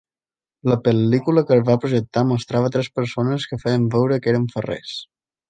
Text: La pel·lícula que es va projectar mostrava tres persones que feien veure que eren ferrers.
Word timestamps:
La 0.69 0.77
pel·lícula 0.85 1.43
que 1.49 1.57
es 1.61 1.61
va 1.67 1.75
projectar 1.83 2.23
mostrava 2.31 2.73
tres 2.77 2.91
persones 3.01 3.47
que 3.53 3.61
feien 3.67 3.87
veure 3.99 4.19
que 4.27 4.35
eren 4.35 4.51
ferrers. 4.57 4.97